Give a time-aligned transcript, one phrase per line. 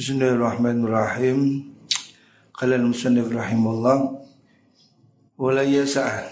[0.00, 1.60] Bismillahirrahmanirrahim.
[2.56, 4.16] Qala al-musannif rahimahullah
[5.36, 6.24] wala yas'a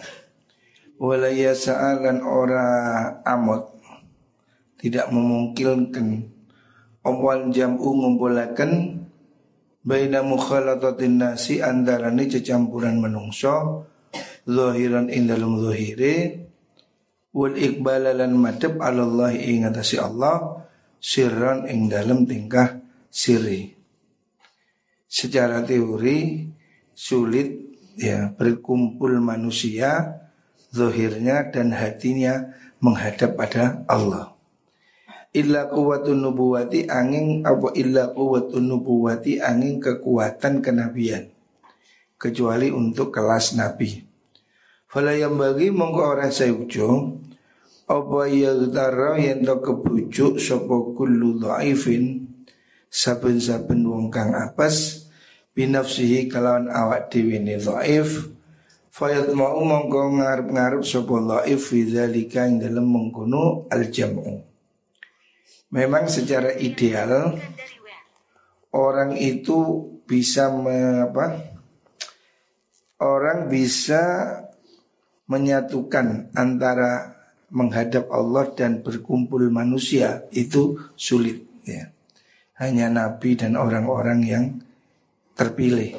[0.96, 2.65] wala yas'a lan ora
[3.28, 3.76] amot
[4.81, 6.33] tidak memungkinkan
[7.04, 9.04] awal jam'u ngumpulaken
[9.85, 13.85] baina mukhalatatin nasi antarane cecampuran menungso
[14.48, 16.16] zahiran ing dalem zahire
[17.37, 20.64] wal iqbalalan madhab Allah ing Allah
[21.05, 22.77] sirran ing dalem tingkah
[23.09, 23.75] siri.
[25.08, 26.44] Secara teori
[26.93, 27.48] sulit
[27.98, 30.21] ya berkumpul manusia
[30.71, 34.37] zahirnya dan hatinya menghadap pada Allah.
[35.33, 41.29] Illa kuwatun nubuwati angin apa illa kuwatun nubuwati angin kekuatan kenabian
[42.17, 44.03] kecuali untuk kelas nabi.
[44.89, 47.20] Fala yang bagi mongko orang saya ujo
[47.89, 52.25] apa yagtara yang to kebujuk sapa kullu dhaifin
[52.88, 55.09] saben-saben wong kang apes
[55.52, 58.33] binafsihi kalawan awak dhewe ne dhaif.
[58.89, 64.48] Fayat mau mongko ngarep-ngarep sapa dhaif fi dzalika ing dalem mengkono al jam'u
[65.69, 67.36] memang secara ideal
[68.72, 71.36] orang itu bisa me, apa
[73.05, 74.02] orang bisa
[75.28, 77.20] menyatukan antara
[77.52, 81.92] menghadap Allah dan berkumpul manusia itu sulit ya
[82.59, 84.45] hanya nabi dan orang-orang yang
[85.39, 85.95] terpilih.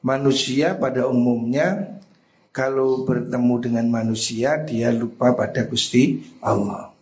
[0.00, 2.00] Manusia pada umumnya
[2.52, 6.92] kalau bertemu dengan manusia dia lupa pada Gusti Allah.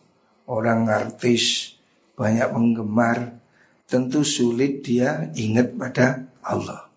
[0.49, 1.75] Orang artis
[2.15, 3.39] banyak penggemar
[3.85, 6.89] tentu sulit dia ingat pada Allah.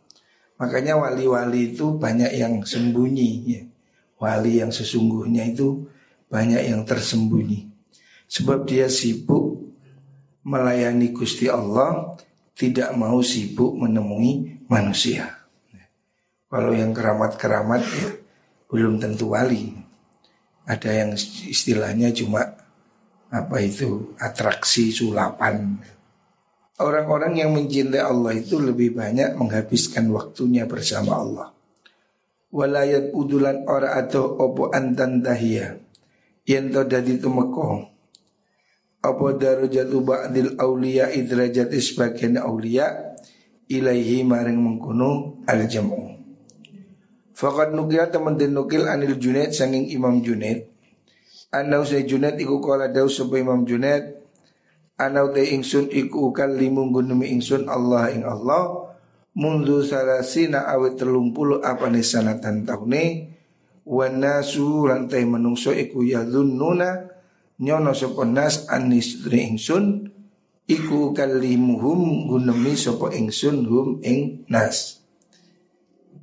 [0.62, 3.62] Makanya wali-wali itu banyak yang sembunyi ya.
[4.22, 5.90] Wali yang sesungguhnya itu
[6.30, 7.66] banyak yang tersembunyi.
[8.30, 9.51] Sebab dia sibuk
[10.42, 12.17] melayani Gusti Allah
[12.58, 15.42] tidak mau sibuk menemui manusia.
[16.52, 18.09] Kalau yang keramat-keramat ya
[18.67, 19.72] belum tentu wali.
[20.67, 21.12] Ada yang
[21.47, 22.44] istilahnya cuma
[23.31, 25.80] apa itu atraksi sulapan.
[26.81, 31.47] Orang-orang yang mencintai Allah itu lebih banyak menghabiskan waktunya bersama Allah.
[32.51, 35.80] Walayat udulan ora atau opo antan tahiyah.
[36.44, 37.91] Yang dadi tumeko
[39.01, 43.17] apa darajatu ba'dil auliya idrajat sebagian auliya
[43.66, 46.22] ilaihi maring mengkuno al jam'u.
[47.41, 50.69] Fakat nukil teman den nukil anil Junaid sanging Imam Junaid
[51.50, 54.22] Anau say Junaid iku kala daw sapa Imam Junaid
[55.01, 58.94] Anau te ingsun iku ukal limun gunumi ingsun Allah ing Allah.
[59.33, 63.33] Mundu salasina awet telung puluh apa sanatan tahune
[63.81, 66.06] Wanasu lantai menungso iku
[66.45, 67.11] nuna
[67.62, 70.10] nyono sapa nas anis ingsun
[70.66, 75.06] iku kalimuhum gunemi sapa ingsun hum ing nas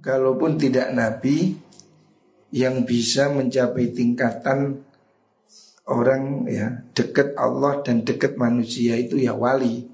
[0.02, 1.54] kalaupun tidak nabi
[2.50, 4.82] yang bisa mencapai tingkatan
[5.88, 9.88] orang ya dekat Allah dan dekat manusia itu ya wali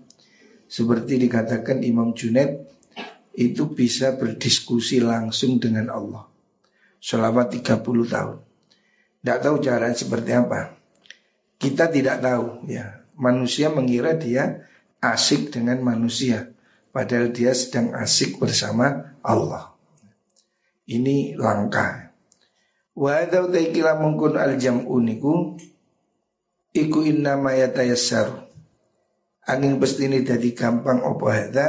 [0.65, 2.67] seperti dikatakan Imam Junaid
[3.35, 6.25] itu bisa berdiskusi langsung dengan Allah
[7.03, 8.39] selama 30 tahun.
[9.21, 10.84] Tidak tahu cara seperti apa.
[11.65, 13.09] Kita tidak tahu ya.
[13.17, 14.69] Manusia mengira dia
[15.01, 16.53] asik dengan manusia
[16.93, 19.73] padahal dia sedang asik bersama Allah.
[20.85, 22.13] Ini langka.
[22.93, 25.57] Wa hadza taikila mungkun al jam'u niku
[26.77, 28.45] iku inna ma yatayassaru.
[29.49, 31.69] Angin ini dadi gampang apa hadza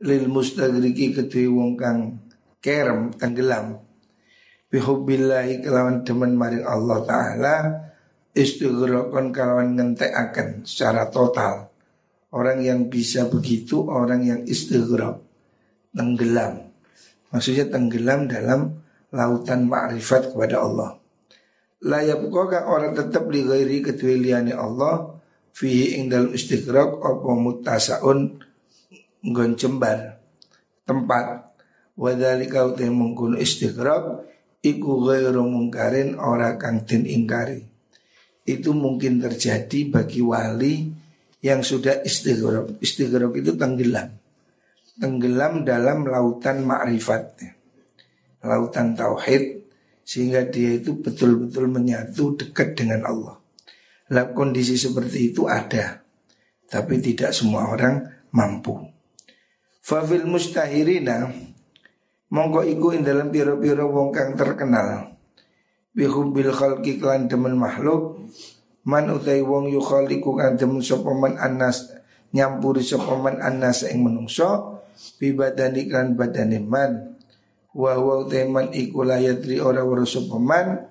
[0.00, 1.98] lil mustagriki kedue wong kang
[2.64, 3.80] kerem tenggelam
[4.72, 7.56] bihubbillahi kelawan demen maring Allah taala
[8.32, 11.68] istighraqan kalawan akan secara total.
[12.32, 15.20] Orang yang bisa begitu orang yang istighraq,
[15.92, 16.72] tenggelam.
[17.28, 18.80] Maksudnya tenggelam dalam
[19.12, 20.96] lautan ma'rifat kepada Allah.
[21.82, 25.12] Layak kok orang tetap di ghairi ketuiliani Allah
[25.52, 28.40] fihi ing dalam istighraq apa mutasaun
[29.20, 30.22] goncembar
[30.88, 31.52] tempat
[31.98, 34.24] wadhalika utai mengkuno istighraq
[34.64, 37.71] iku ghairu mungkarin ora kang den ingkari
[38.42, 40.90] itu mungkin terjadi bagi wali
[41.42, 42.78] yang sudah istighraq.
[42.82, 44.14] Istighraq itu tenggelam.
[44.98, 47.42] Tenggelam dalam lautan makrifat.
[48.42, 49.62] Lautan tauhid
[50.02, 53.38] sehingga dia itu betul-betul menyatu dekat dengan Allah.
[54.12, 56.02] Lah kondisi seperti itu ada,
[56.66, 58.02] tapi tidak semua orang
[58.34, 58.76] mampu.
[59.82, 61.30] Fafil mustahirina
[62.30, 65.12] mongko iku dalam piro-piro wong kang terkenal
[65.92, 68.28] bihubbil khalqi klan demen makhluk.
[68.82, 71.94] Man utai wong yukhaliku kan demen sapa man anas
[72.34, 74.82] nyampuri sopaman anas ing menungso
[75.88, 77.14] kan badane man.
[77.72, 80.90] Wa wa teman iku layatri ora weruh sopaman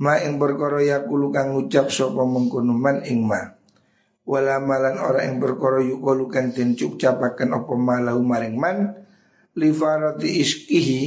[0.00, 3.42] ma ing perkara yakulu kang ngucap sapa mengkono man ing ma.
[4.24, 9.04] Wala malan ora ing perkara yukulu kang den capaken apa malahu maring man
[9.58, 11.02] li farati iskihi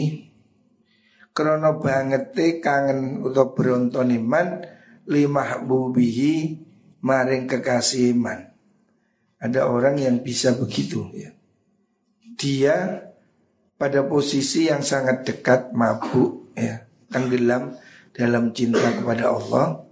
[1.37, 4.65] krana bangete kangen utawa brontone man
[5.05, 6.33] li mahbubihi
[7.05, 8.57] maring kekasih man
[9.37, 11.29] ada orang yang bisa begitu ya.
[12.37, 13.05] Dia
[13.77, 17.77] pada posisi yang sangat dekat mabuk ya, tenggelam
[18.17, 19.85] dalam cinta kepada Allah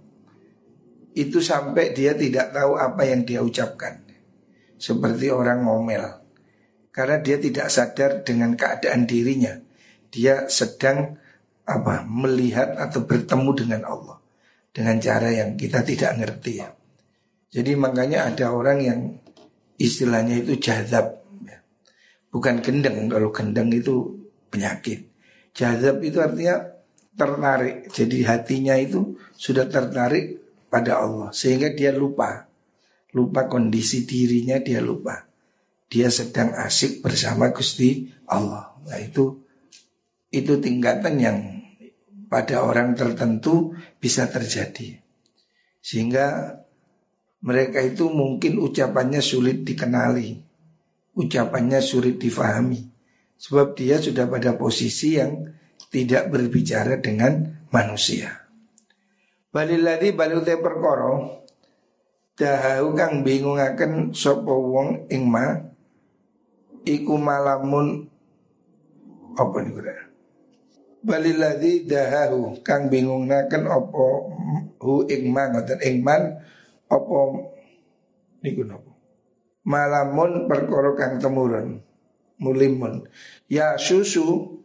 [1.14, 4.02] itu sampai dia tidak tahu apa yang dia ucapkan.
[4.76, 6.04] Seperti orang ngomel.
[6.90, 9.56] Karena dia tidak sadar dengan keadaan dirinya.
[10.10, 11.16] Dia sedang
[11.66, 14.18] apa melihat atau bertemu dengan Allah.
[14.70, 16.68] Dengan cara yang kita tidak ngerti ya.
[17.50, 19.00] Jadi makanya ada orang yang
[19.80, 21.58] istilahnya itu jazab ya.
[22.28, 24.14] bukan gendeng kalau gendeng itu
[24.52, 25.08] penyakit.
[25.56, 26.60] Jazab itu artinya
[27.16, 27.88] tertarik.
[27.88, 31.32] Jadi hatinya itu sudah tertarik pada Allah.
[31.32, 32.44] Sehingga dia lupa.
[33.16, 35.24] Lupa kondisi dirinya dia lupa.
[35.88, 38.76] Dia sedang asik bersama Gusti Allah.
[38.84, 39.40] Nah itu
[40.28, 41.55] itu tingkatan yang
[42.26, 44.98] pada orang tertentu bisa terjadi.
[45.78, 46.58] Sehingga
[47.46, 50.34] mereka itu mungkin ucapannya sulit dikenali,
[51.14, 52.82] ucapannya sulit difahami,
[53.38, 55.46] sebab dia sudah pada posisi yang
[55.92, 58.46] tidak berbicara dengan manusia.
[59.54, 61.46] Baliladi balute perkoro
[62.36, 65.56] dahahu kang bingungaken sapa wong ing ma
[66.84, 68.04] iku malamun
[69.36, 69.58] apa
[71.06, 72.66] Baliladi dahahu.
[72.66, 74.06] Kang bingungaken apa
[74.82, 76.42] hu ing ma ngoten ing man
[76.90, 77.18] apa
[78.42, 78.90] niku napa?
[79.62, 81.78] Malamun perkara kang temurun
[82.42, 83.06] mulimun.
[83.46, 84.58] Ya susu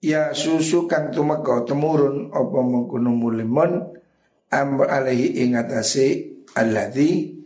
[0.00, 4.00] ya susu kang tumeka temurun apa mengkono mulimun
[4.48, 7.36] amr alaihi ing atase alladzi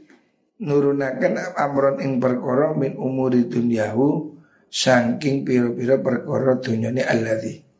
[0.62, 4.38] nurunaken amron ing perkara min umuri dunyahu
[4.70, 7.71] saking pira-pira perkara dunyane alladzi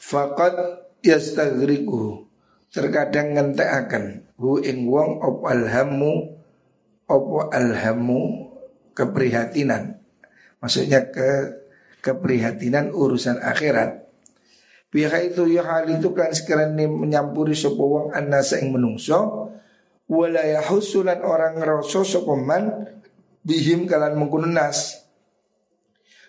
[0.00, 2.28] faqad yastaghriquhu.
[2.70, 6.36] Terkadang ngentekaken hu ing wong op alhamu
[7.08, 8.52] opo alhamu
[8.92, 9.96] keprihatinan.
[10.60, 11.56] Maksudnya ke
[12.04, 14.04] keprihatinan urusan akhirat.
[14.92, 19.46] Pihak itu ya hal itu kan sekarang menyampuri sebuah wong anasa yang menungso
[20.06, 22.94] Walaya husulan orang ngeroso sopeman
[23.42, 24.46] bihim kalan mengkuno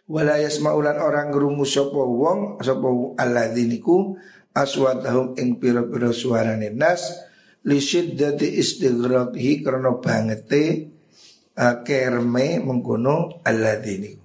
[0.07, 4.15] nas Walaya semaulan orang ngerungu sopo wong sopo aladziniku
[4.55, 7.27] aswatahum ing pira-pira suarane nas
[7.67, 10.63] li syiddati istighraqhi karena bangete
[11.59, 14.15] uh, kerme mengkono alladzini.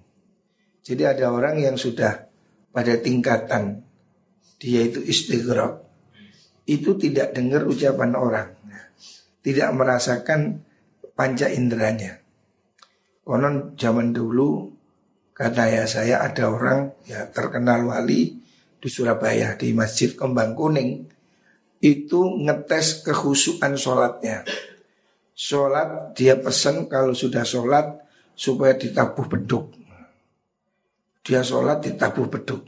[0.86, 2.30] Jadi ada orang yang sudah
[2.70, 3.82] pada tingkatan
[4.62, 5.82] dia itu istighraq.
[6.62, 8.48] Itu tidak dengar ucapan orang.
[9.42, 10.62] Tidak merasakan
[11.18, 12.22] panca inderanya.
[13.26, 14.71] Konon zaman dulu
[15.42, 18.38] kata ya saya ada orang ya terkenal wali
[18.78, 21.02] di Surabaya di Masjid Kembang Kuning
[21.82, 24.46] itu ngetes kehusuan sholatnya.
[25.34, 28.06] Sholat dia pesan kalau sudah sholat
[28.38, 29.74] supaya ditabuh beduk.
[31.26, 32.62] Dia sholat ditabuh beduk.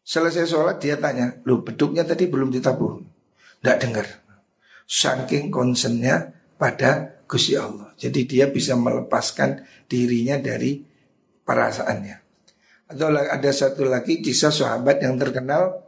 [0.00, 3.04] Selesai sholat dia tanya, lu beduknya tadi belum ditabuh?
[3.60, 4.06] Tidak dengar.
[4.88, 7.92] Saking konsennya pada Gusti Allah.
[8.00, 10.91] Jadi dia bisa melepaskan dirinya dari
[11.46, 12.16] perasaannya.
[12.92, 15.82] Atau ada satu lagi kisah sahabat yang terkenal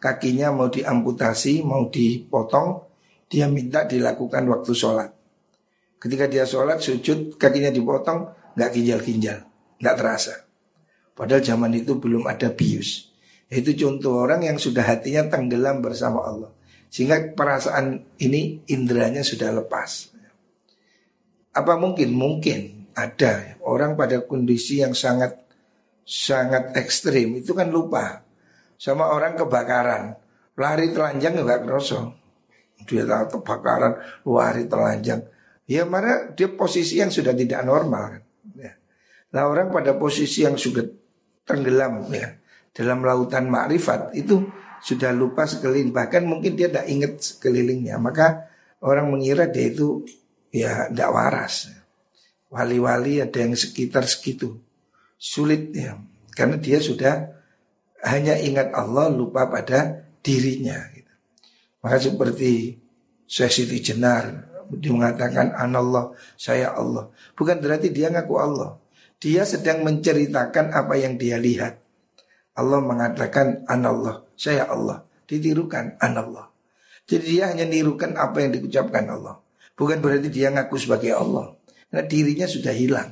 [0.00, 2.80] kakinya mau diamputasi, mau dipotong,
[3.28, 5.10] dia minta dilakukan waktu sholat.
[5.96, 9.38] Ketika dia sholat sujud kakinya dipotong, nggak ginjal-ginjal,
[9.82, 10.34] nggak terasa.
[11.16, 13.08] Padahal zaman itu belum ada bius.
[13.48, 16.52] Itu contoh orang yang sudah hatinya tenggelam bersama Allah.
[16.92, 20.12] Sehingga perasaan ini indranya sudah lepas.
[21.56, 22.12] Apa mungkin?
[22.12, 23.60] Mungkin ada.
[23.60, 25.36] Orang pada kondisi yang sangat
[26.02, 27.36] sangat ekstrim.
[27.36, 28.24] Itu kan lupa.
[28.80, 30.16] Sama orang kebakaran.
[30.56, 32.26] Lari telanjang nggak kerosok
[32.84, 33.96] dia tahu kebakaran
[34.28, 35.24] lari telanjang.
[35.64, 38.22] Ya mana dia posisi yang sudah tidak normal kan?
[38.54, 38.72] Ya.
[39.34, 40.86] nah orang pada posisi yang sudah
[41.42, 42.38] tenggelam ya
[42.70, 44.46] dalam lautan makrifat itu
[44.84, 45.90] sudah lupa sekeliling.
[45.90, 47.98] Bahkan mungkin dia tidak ingat sekelilingnya.
[47.98, 48.46] Maka
[48.84, 50.04] orang mengira dia itu
[50.52, 51.72] ya tidak waras
[52.52, 54.58] wali-wali ada yang sekitar segitu
[55.16, 55.98] sulit ya
[56.36, 57.32] karena dia sudah
[58.04, 61.12] hanya ingat Allah lupa pada dirinya gitu.
[61.82, 62.76] maka seperti
[63.26, 67.14] Syekh Siti Jenar Dia mengatakan anallah, saya Allah.
[67.38, 68.82] Bukan berarti dia ngaku Allah.
[69.22, 71.78] Dia sedang menceritakan apa yang dia lihat.
[72.58, 75.06] Allah mengatakan anallah, saya Allah.
[75.26, 76.50] Ditirukan anallah.
[77.06, 79.38] Jadi dia hanya nirukan apa yang diucapkan Allah.
[79.78, 81.54] Bukan berarti dia ngaku sebagai Allah.
[81.90, 83.10] Karena dirinya sudah hilang.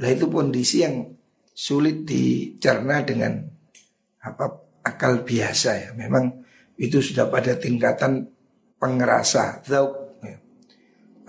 [0.00, 1.06] Nah itu kondisi yang
[1.54, 3.38] sulit dicerna dengan
[4.24, 4.46] apa
[4.82, 5.90] akal biasa ya.
[5.94, 6.42] Memang
[6.74, 8.26] itu sudah pada tingkatan
[8.82, 10.18] pengerasa, zauk.
[10.20, 10.36] Ya.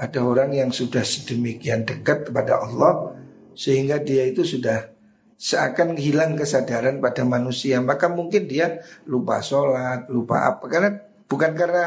[0.01, 3.13] Ada orang yang sudah sedemikian dekat kepada Allah
[3.53, 4.91] sehingga dia itu sudah
[5.37, 7.79] seakan hilang kesadaran pada manusia.
[7.79, 10.65] Maka mungkin dia lupa sholat, lupa apa.
[10.65, 10.89] Karena
[11.29, 11.85] bukan karena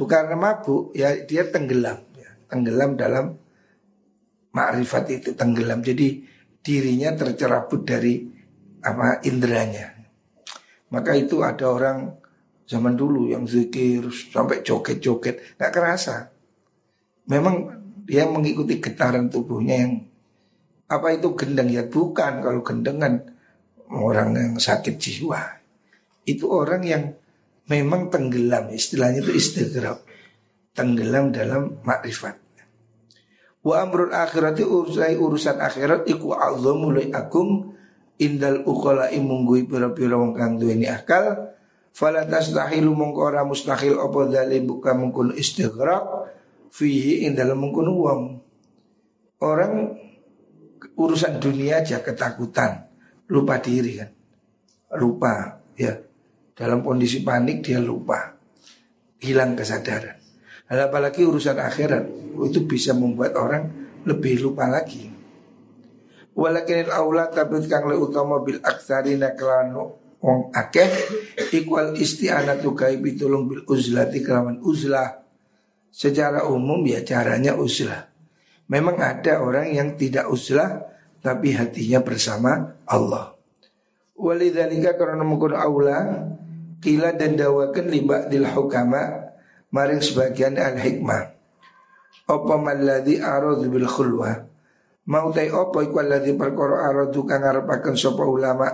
[0.00, 2.30] bukan karena mabuk, ya dia tenggelam, ya.
[2.50, 3.38] tenggelam dalam
[4.58, 5.78] makrifat itu tenggelam.
[5.78, 6.26] Jadi
[6.58, 8.26] dirinya tercerabut dari
[8.82, 9.94] apa indranya.
[10.90, 11.98] Maka itu ada orang
[12.66, 16.34] zaman dulu yang zikir sampai joget-joget nggak kerasa.
[17.30, 19.92] Memang dia mengikuti getaran tubuhnya yang
[20.88, 23.14] apa itu gendeng ya bukan kalau gendeng kan
[23.92, 25.60] orang yang sakit jiwa.
[26.24, 27.04] Itu orang yang
[27.68, 30.04] memang tenggelam istilahnya itu istighraq.
[30.72, 32.47] Tenggelam dalam makrifat.
[33.58, 37.74] Wa amrul akhirati urusan urusan akhirat iku azamu li agung
[38.22, 41.54] indal uqala imunggui pira-pira wong kang duweni akal.
[41.90, 46.30] Fala tastahilu mongko ora mustahil apa dalil buka mungkun istighraq
[46.70, 48.22] fihi indal mungkun wong.
[49.42, 49.98] Orang
[50.94, 52.86] urusan dunia aja ketakutan
[53.26, 54.10] lupa diri kan?
[54.98, 55.98] Lupa ya.
[56.54, 58.38] Dalam kondisi panik dia lupa.
[59.18, 60.17] Hilang kesadaran
[60.76, 62.04] apalagi urusan akhirat
[62.44, 63.72] itu bisa membuat orang
[64.04, 65.08] lebih lupa lagi.
[66.38, 70.86] Walakin aula tapi kang le utama bil aksarina kelano wong akeh
[71.50, 75.24] ikwal isti'anatu kai bitulung bil uzlati kelawan uzlah.
[75.88, 78.06] Secara umum ya caranya uzlah.
[78.68, 80.84] Memang ada orang yang tidak uzlah
[81.24, 83.34] tapi hatinya bersama Allah.
[84.14, 86.28] Walidzalika karena mengkun aula
[86.78, 89.27] kila dan dawakan liba dil hukama
[89.74, 91.38] maring sebagian al hikmah
[92.28, 94.36] apa malladhi aradu bil khulwa?
[95.08, 98.68] Mau tai apa iku alladhi perkara aradu kang ngarepaken sapa ulama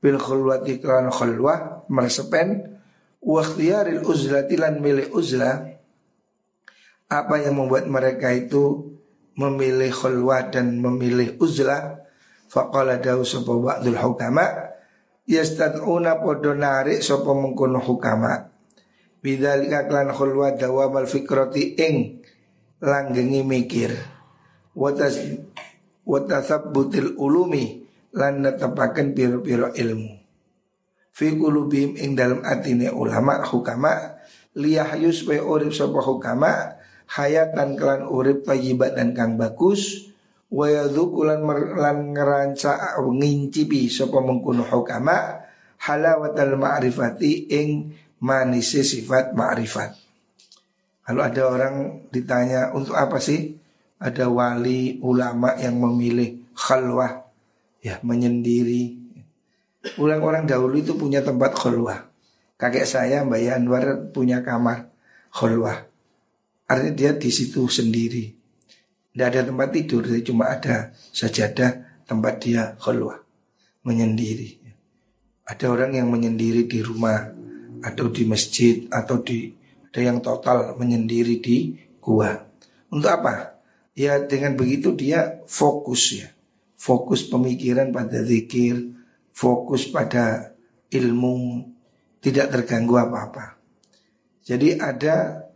[0.00, 2.80] bil khulwati kan khulwa mersepen
[3.20, 5.76] wa ikhtiyaril uzlati lan milih uzla.
[7.12, 8.96] Apa yang membuat mereka itu
[9.36, 12.00] memilih khulwa dan memilih uzla?
[12.48, 14.46] Faqala dawu sapa ba'dul hukama
[15.28, 18.53] yastad'una podo narik sapa mengkono hukama
[19.24, 22.20] Bidzalika klan khulwa dawamal fikrati ing
[22.84, 23.96] langgengi mikir.
[24.76, 25.16] Watas
[26.04, 30.12] watasabbutil ulumi lan netepaken piro-piro ilmu.
[31.08, 34.20] Fi qulubihim ing dalam atine ulama hukama
[34.52, 36.76] liyahyus wa urip sapa hukama
[37.16, 40.10] hayatan kelan urip tayyibat dan kang bagus
[40.52, 41.40] wa yadzukulan
[41.80, 45.46] lan ngeranca ngincipi sapa mengkono hukama
[45.80, 47.70] halawatal ma'rifati ing
[48.24, 49.92] manisi sifat ma'rifat.
[51.04, 51.74] Kalau ada orang
[52.08, 53.52] ditanya untuk apa sih
[54.00, 57.28] ada wali ulama yang memilih khalwah
[57.84, 59.04] ya menyendiri.
[60.00, 62.08] Orang-orang dahulu itu punya tempat khalwah.
[62.56, 63.84] Kakek saya Mbak Anwar
[64.16, 64.88] punya kamar
[65.28, 65.84] khalwah.
[66.64, 68.32] Artinya dia di situ sendiri.
[69.12, 73.20] Tidak ada tempat tidur, cuma ada sajadah tempat dia khalwah
[73.84, 74.56] menyendiri.
[75.44, 77.43] Ada orang yang menyendiri di rumah
[77.84, 79.52] atau di masjid atau di
[79.92, 82.34] ada yang total menyendiri di gua.
[82.90, 83.60] Untuk apa?
[83.94, 86.32] Ya dengan begitu dia fokus ya.
[86.74, 88.90] Fokus pemikiran pada zikir,
[89.30, 90.56] fokus pada
[90.90, 91.70] ilmu,
[92.18, 93.54] tidak terganggu apa-apa.
[94.42, 95.46] Jadi ada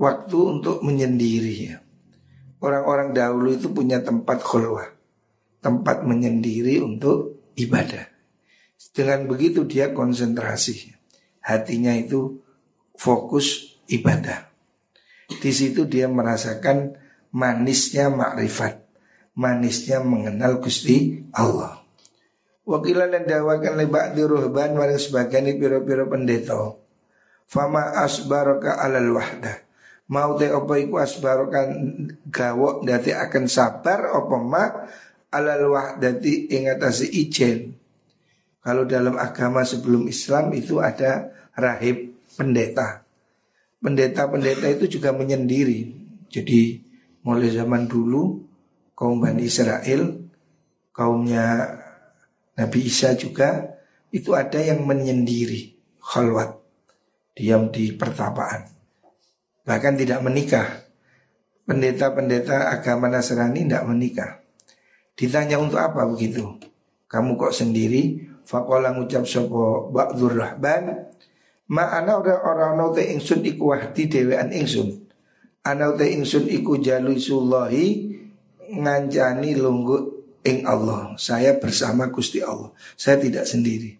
[0.00, 1.76] waktu untuk menyendiri ya.
[2.62, 4.88] Orang-orang dahulu itu punya tempat khulwah.
[5.60, 8.08] Tempat menyendiri untuk ibadah.
[8.96, 11.01] Dengan begitu dia konsentrasi
[11.42, 12.40] hatinya itu
[12.94, 14.48] fokus ibadah.
[15.28, 16.94] Di situ dia merasakan
[17.34, 18.80] manisnya makrifat,
[19.34, 21.82] manisnya mengenal Gusti Allah.
[22.62, 26.78] Wakilan dan dawakan lebak di ruhban maring sebagian piro-piro pendeta.
[27.50, 29.66] Fama asbaroka alal wahdah.
[30.12, 31.68] Mau te opo iku asbarokan
[32.28, 34.68] gawok dati akan sabar opo ma
[35.32, 37.81] alal wahdati ingatasi ijen
[38.62, 43.02] kalau dalam agama sebelum Islam itu ada rahib pendeta.
[43.82, 45.90] Pendeta-pendeta itu juga menyendiri.
[46.30, 46.78] Jadi
[47.26, 48.38] mulai zaman dulu
[48.94, 50.22] kaum Bani Israel,
[50.94, 51.74] kaumnya
[52.54, 53.74] Nabi Isa juga
[54.14, 56.62] itu ada yang menyendiri, khalwat,
[57.34, 58.72] diam di pertapaan.
[59.62, 60.66] Bahkan tidak menikah
[61.62, 64.30] Pendeta-pendeta agama Nasrani tidak menikah
[65.14, 66.58] Ditanya untuk apa begitu
[67.06, 71.12] Kamu kok sendiri Fakola ngucap sopo Ba'dur Rahban
[71.72, 75.08] ana ora ora ana te ingsun iku wahdi dhewean ingsun.
[75.64, 78.12] Ana te ingsun iku jalusullahi
[78.76, 79.96] ngancani lunggu
[80.44, 81.14] ing Allah.
[81.16, 82.74] Saya bersama Gusti Allah.
[82.98, 83.96] Saya tidak sendiri.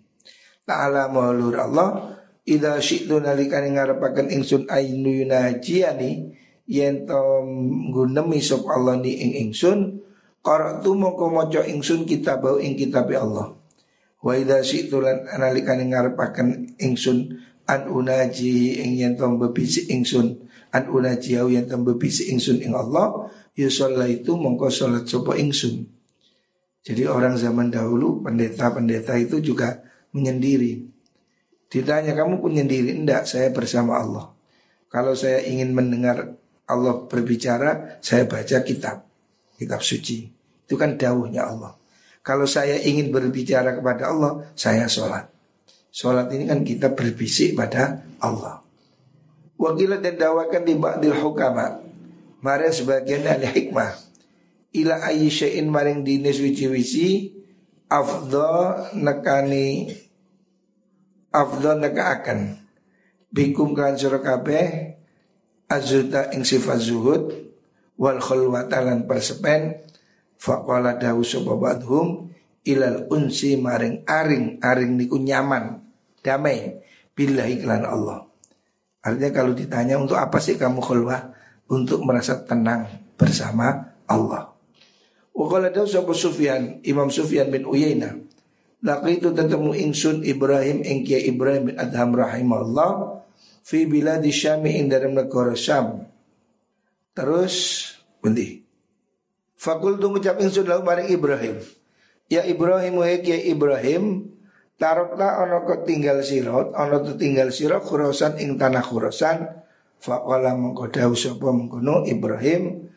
[0.67, 6.35] Ta'ala maulur Allah ida syi'tu nalikani ngarepaken ingsun ainu yunajiani
[6.67, 7.19] yen to
[7.95, 10.03] gunemi sop Allah ni ing ingsun
[10.43, 13.55] qara'tu moko maca ingsun kitab ing kitab Allah
[14.23, 21.37] wa ida syi'tu lan nalikani ngarepaken ingsun an unaji ing yen bebisi ingsun an unaji
[21.43, 21.51] au
[21.83, 23.69] bebisi ingsun ing Allah ya
[24.09, 25.85] itu mongko salat sapa ingsun.
[26.83, 30.83] Jadi orang zaman dahulu pendeta-pendeta itu juga menyendiri.
[31.71, 34.35] Ditanya kamu pun sendiri Enggak saya bersama Allah.
[34.91, 36.37] Kalau saya ingin mendengar
[36.69, 39.09] Allah berbicara Saya baca kitab
[39.57, 40.27] Kitab suci.
[40.67, 41.82] Itu kan dawuhnya Allah
[42.23, 45.27] Kalau saya ingin berbicara kepada Allah Saya sholat.
[45.93, 48.63] Sholat ini kan kita berbisik pada Allah.
[49.59, 51.83] Wakilat dan dawakan di ba'dil hukama.
[52.43, 53.93] Mari sebagian dari hikmah.
[54.73, 57.43] Ila ayyisya'in maring dinis wici-wici
[57.93, 59.93] Afdha nekani
[61.29, 62.57] afdal akan
[63.29, 64.97] bikum kan kabeh
[65.69, 67.33] azuta ing sifat zuhud
[68.01, 69.77] wal khulwata lan persepen
[70.43, 72.35] faqala dawu sapa badhum
[72.67, 75.79] ilal unsi maring aring aring niku nyaman
[76.19, 76.83] damai
[77.15, 78.27] bila iklan Allah
[79.07, 81.31] artinya kalau ditanya untuk apa sih kamu khulwah
[81.71, 84.51] untuk merasa tenang bersama Allah
[85.33, 88.19] Wakala dawu sapa Sufyan Imam Sufyan bin Uyainah
[88.83, 93.23] itu tetemu insun Ibrahim engkia Ibrahim bin Adham rahimahullah
[93.63, 96.03] fi biladi Syami ing dalam negara Syam.
[97.15, 97.55] Terus
[98.19, 98.62] bunti.
[99.63, 101.63] Fakul tu ngucap insun lalu maring Ibrahim.
[102.27, 104.27] Ya Ibrahim wa ya Ibrahim
[104.75, 109.63] tarokta ono ko tinggal sirot ono tinggal sirot khurasan ing tanah khurasan.
[110.03, 112.91] Fakola mengko dawu sapa mengkono Ibrahim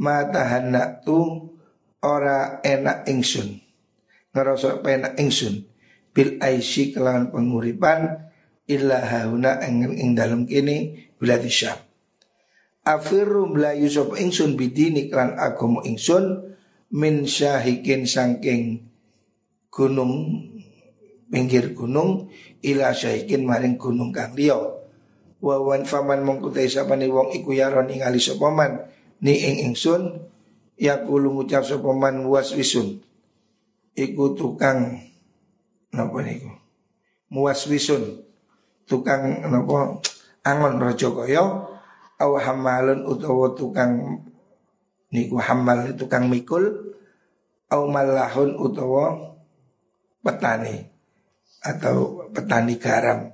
[0.00, 1.52] mata hendak tu
[2.00, 3.60] ora enak ingsun
[4.32, 5.68] ngerasa penak ingsun
[6.16, 8.32] bil aisy kelawan penguripan
[8.64, 11.76] illa hauna ing dalem kene bila disyam
[12.86, 16.54] afirru mlayu sapa ingsun bidini klan agama ingsun
[16.94, 18.86] min syahikin sangking
[19.74, 20.46] gunung
[21.26, 22.30] pinggir gunung
[22.62, 24.54] ila syahikin maring gunung kang liya.
[25.36, 28.48] Wa wan faman mongkutai sapane wong iku yaron ningali sapa
[29.20, 30.16] ni ing ingsun
[30.78, 33.02] yaqulu ngucap sapa man waswisun
[33.98, 35.02] iku tukang
[35.92, 36.54] napa niku?
[37.34, 38.22] Muwaswisun
[38.86, 39.98] tukang napa?
[40.46, 41.42] Angon raja kaya
[42.16, 44.22] aw hamalun utawa tukang
[45.12, 46.94] niku hamal tukang mikul.
[47.66, 49.34] Aw malahun utawa
[50.22, 50.86] petani
[51.66, 53.26] atau petani garam.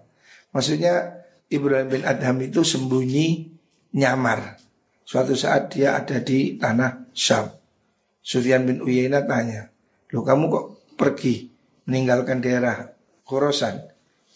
[0.56, 1.20] Maksudnya
[1.52, 3.52] Ibrahim bin Adham itu sembunyi
[3.92, 4.56] nyamar.
[5.04, 7.52] Suatu saat dia ada di tanah Syam.
[8.24, 9.72] Sufyan bin Uyainah tanya
[10.12, 11.48] Loh kamu kok pergi
[11.88, 12.92] meninggalkan daerah
[13.24, 13.80] Khorasan?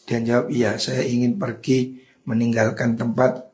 [0.08, 3.45] Dia jawab, iya saya ingin pergi meninggalkan tempat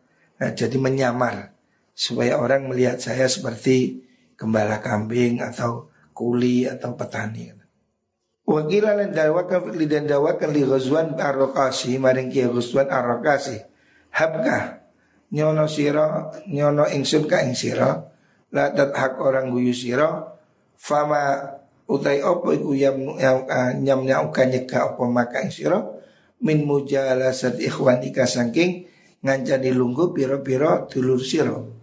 [0.43, 1.55] nah, Jadi menyamar
[1.93, 4.03] Supaya orang melihat saya seperti
[4.35, 7.53] gembala kambing atau kuli atau petani.
[8.43, 13.61] Wakila lan dawakan lidan dawakan li ghazwan arokasi maring kia ghazwan arokasi
[14.11, 14.83] habka
[15.31, 18.13] nyono siro nyono ingsun ka ing siro
[18.51, 20.37] la hak orang guyu siro
[20.75, 21.39] fama
[21.87, 23.15] utai opo iku yam
[23.79, 25.81] nyam nyaukan nyeka opo maka sira
[26.43, 28.91] min mujalasat ikhwanika saking
[29.23, 31.83] ngancani lunggu piro-piro dulur siro.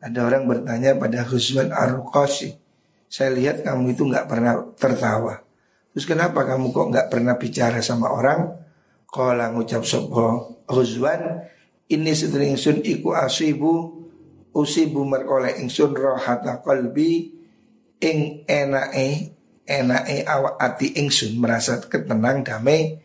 [0.00, 2.56] Ada orang bertanya pada Husman Arukasi
[3.04, 5.44] Saya lihat kamu itu nggak pernah tertawa
[5.92, 8.48] Terus kenapa kamu kok nggak pernah bicara sama orang
[9.04, 11.44] Kala ngucap sopo Husman
[11.84, 14.00] Ini sedering sun iku asibu
[14.56, 17.30] Usibu merkoleh ingsun rohata kolbi
[18.02, 22.98] ing enake enake awak ati ingsun merasa ketenang damai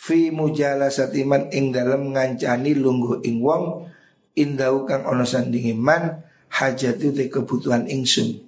[0.00, 3.84] fi mujalasati man ing dalam ngancani lungguh ing wong
[4.32, 8.40] indau kang ono sandingi man hajat itu kebutuhan ingsun.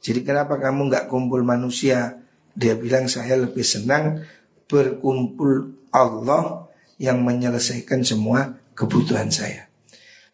[0.00, 2.24] Jadi kenapa kamu nggak kumpul manusia?
[2.56, 4.24] Dia bilang saya lebih senang
[4.64, 9.68] berkumpul Allah yang menyelesaikan semua kebutuhan saya.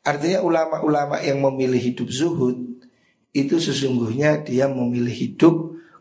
[0.06, 2.56] Artinya ulama-ulama yang memilih hidup zuhud
[3.34, 5.54] itu sesungguhnya dia memilih hidup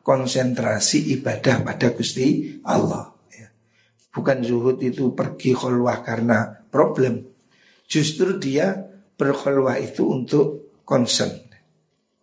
[0.06, 3.17] konsentrasi ibadah pada Gusti Allah.
[4.14, 7.28] Bukan zuhud itu pergi khulwah karena problem.
[7.86, 11.34] Justru dia berkhulwah itu untuk concern.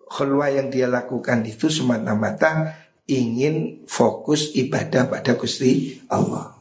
[0.04, 6.54] Khulwah yang dia lakukan itu semata-mata ingin fokus ibadah pada Gusti Allah.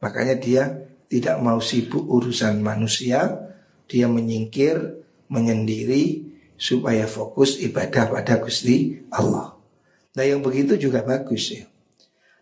[0.00, 0.62] Makanya dia
[1.06, 3.52] tidak mau sibuk urusan manusia,
[3.84, 9.54] dia menyingkir, menyendiri supaya fokus ibadah pada Gusti Allah.
[10.16, 11.69] Nah yang begitu juga bagus ya.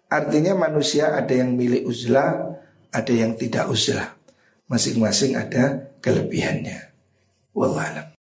[0.08, 2.56] Artinya manusia ada yang milik uzlah,
[2.88, 4.16] ada yang tidak uzlah.
[4.68, 6.92] Masing-masing ada kelebihannya.
[7.52, 8.08] Wallahualam.